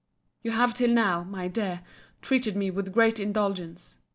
[0.41, 1.83] ——You have till now, my dear,
[2.23, 3.99] treated me with great indulgence.